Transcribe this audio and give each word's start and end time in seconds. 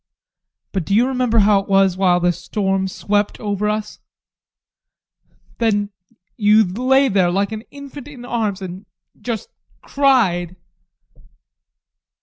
But 0.71 0.83
do 0.83 0.95
you 0.95 1.05
remember 1.05 1.37
how 1.37 1.59
it 1.59 1.67
was 1.69 1.95
while 1.95 2.19
the 2.19 2.31
storm 2.31 2.87
swept 2.87 3.39
over 3.39 3.69
us? 3.69 3.99
Then 5.59 5.91
you 6.37 6.63
lay 6.63 7.07
there 7.07 7.29
like 7.29 7.51
an 7.51 7.61
infant 7.69 8.07
in 8.07 8.25
arms 8.25 8.63
and 8.63 8.87
just 9.21 9.49
cried. 9.83 10.55